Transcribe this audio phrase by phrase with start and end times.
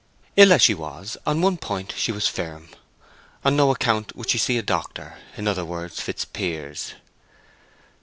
[0.35, 2.69] Ill as she was, on one point she was firm.
[3.45, 6.95] On no account would she see a doctor; in other words, Fitzpiers.